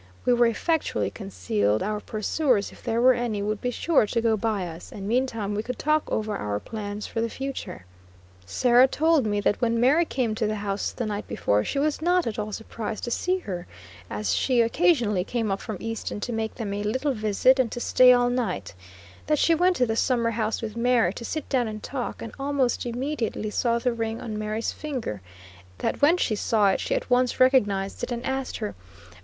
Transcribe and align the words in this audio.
We 0.25 0.33
were 0.33 0.47
effectually 0.47 1.11
concealed; 1.11 1.83
our 1.83 1.99
pursuers, 1.99 2.71
if 2.71 2.81
there 2.81 2.99
were 2.99 3.13
any, 3.13 3.43
would 3.43 3.61
be 3.61 3.69
sure 3.69 4.07
to 4.07 4.19
go 4.19 4.35
by 4.35 4.65
us, 4.67 4.91
and 4.91 5.07
meantime 5.07 5.53
we 5.53 5.61
could 5.61 5.77
talk 5.77 6.11
over 6.11 6.35
our 6.35 6.59
plans 6.59 7.05
for 7.05 7.21
the 7.21 7.29
future. 7.29 7.85
Sarah 8.43 8.87
told 8.87 9.27
me 9.27 9.39
that 9.41 9.61
when 9.61 9.79
Mary 9.79 10.05
came 10.05 10.33
to 10.33 10.47
the 10.47 10.55
house 10.55 10.91
the 10.91 11.05
night 11.05 11.27
before, 11.27 11.63
she 11.63 11.77
was 11.77 12.01
not 12.01 12.25
at 12.25 12.39
all 12.39 12.51
surprised 12.51 13.03
to 13.03 13.11
see 13.11 13.37
her, 13.45 13.67
as 14.09 14.33
she 14.33 14.61
occasionally 14.61 15.23
came 15.23 15.51
up 15.51 15.61
from 15.61 15.77
Easton 15.79 16.19
to 16.21 16.33
make 16.33 16.55
them 16.55 16.73
a 16.73 16.81
little 16.81 17.13
visit, 17.13 17.59
and 17.59 17.71
to 17.71 17.79
stay 17.79 18.11
all 18.11 18.31
night; 18.31 18.73
that 19.27 19.37
she 19.37 19.53
went 19.53 19.75
to 19.75 19.85
the 19.85 19.95
summer 19.95 20.31
house 20.31 20.63
with 20.63 20.75
Mary 20.75 21.13
to 21.13 21.23
sit 21.23 21.47
down 21.47 21.67
and 21.67 21.83
talk, 21.83 22.23
and 22.23 22.33
almost 22.39 22.87
immediately 22.87 23.51
saw 23.51 23.77
the 23.77 23.93
ring 23.93 24.19
on 24.19 24.35
Mary's 24.35 24.71
finger; 24.71 25.21
that 25.77 26.01
when 26.01 26.17
she 26.17 26.35
saw 26.35 26.71
it 26.71 26.79
she 26.79 26.95
at 26.95 27.07
once 27.11 27.39
recognized 27.39 28.01
it, 28.01 28.11
and 28.11 28.25
asked 28.25 28.57
her: 28.57 28.69
"O! 28.69 28.75